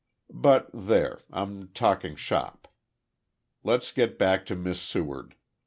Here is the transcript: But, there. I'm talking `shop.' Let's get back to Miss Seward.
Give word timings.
But, 0.33 0.67
there. 0.73 1.19
I'm 1.29 1.67
talking 1.73 2.15
`shop.' 2.15 2.63
Let's 3.63 3.91
get 3.91 4.17
back 4.17 4.47
to 4.47 4.55
Miss 4.55 4.81
Seward. 4.81 5.35